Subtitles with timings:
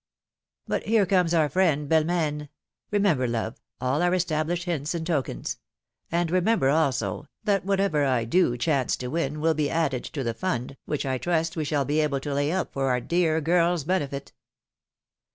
[0.67, 2.49] "But here comes our friend Belmaine.
[2.89, 5.59] Remember, love, all our established hints and tokens;
[6.11, 10.33] and remember, also, that whatever I do chance to win will be added to the
[10.33, 13.83] fund, which I trust we shall be able to lay up for our dear girl's
[13.83, 14.31] benefit.